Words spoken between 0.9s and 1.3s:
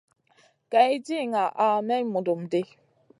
di